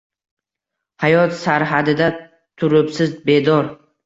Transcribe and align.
Hayot 1.03 1.35
sarhadida 1.41 2.09
turibsiz 2.63 3.15
bedor. 3.31 3.71